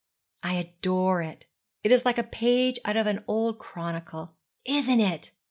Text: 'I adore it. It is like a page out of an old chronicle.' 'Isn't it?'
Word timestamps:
'I 0.41 0.53
adore 0.55 1.21
it. 1.21 1.45
It 1.83 1.91
is 1.91 2.05
like 2.05 2.17
a 2.17 2.23
page 2.23 2.79
out 2.85 2.97
of 2.97 3.05
an 3.05 3.23
old 3.27 3.59
chronicle.' 3.59 4.31
'Isn't 4.65 4.99
it?' 4.99 5.29